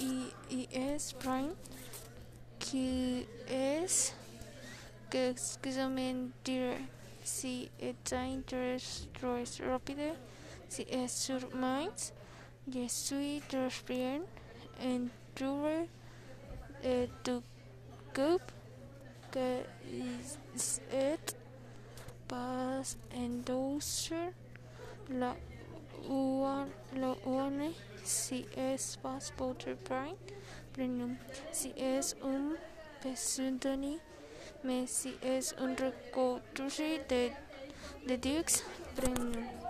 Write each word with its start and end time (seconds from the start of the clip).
y 0.00 0.68
es 0.70 1.12
prime 1.14 1.54
que 2.58 3.26
es 3.48 4.14
que 5.10 5.30
exclusivamente 5.30 6.78
si 7.22 7.70
está 7.78 8.26
interés 8.26 9.08
rápido 9.60 10.14
si 10.68 10.86
es 10.90 11.12
sur 11.12 11.54
minds 11.54 12.12
je 12.66 12.88
suis 12.88 13.42
bien 13.86 14.22
en 14.80 15.08
trouver 15.34 15.88
et 16.82 17.08
tu 17.22 17.42
coupe 18.14 18.52
que 19.30 19.64
est 20.92 21.36
pas 22.28 22.96
endosser 23.14 24.32
la 25.08 25.34
one 26.08 26.73
si 28.04 28.46
es 28.56 28.96
pas 29.02 29.18
votre 29.38 29.74
prime 29.84 30.16
premium 30.72 31.16
si 31.52 31.72
es 31.76 32.14
un 32.22 32.56
pseudonyme 33.02 34.00
mais 34.64 34.86
si 34.86 35.14
es 35.22 35.54
un 35.58 35.74
recours 35.76 36.40
de, 37.08 37.30
de 38.06 38.16
Dux 38.16 38.64
Premium. 38.96 39.63